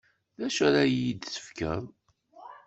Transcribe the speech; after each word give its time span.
D 0.37 0.39
acu 0.47 0.61
ara 0.67 0.83
yi-d-tefkeḍ? 0.85 1.83